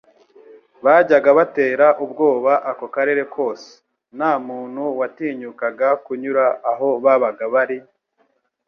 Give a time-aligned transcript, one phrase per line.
[0.85, 3.67] bajyaga batera ubwoba ako karere kose.
[4.17, 7.77] Nta muntu watinyukaga kunyura aho babaga bari,